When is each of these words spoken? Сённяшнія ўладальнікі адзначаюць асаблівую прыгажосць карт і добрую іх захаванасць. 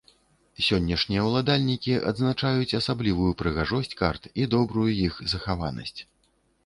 Сённяшнія 0.67 1.21
ўладальнікі 1.25 1.93
адзначаюць 2.13 2.77
асаблівую 2.79 3.29
прыгажосць 3.43 3.97
карт 4.03 4.23
і 4.43 4.51
добрую 4.55 4.89
іх 5.09 5.13
захаванасць. 5.35 5.99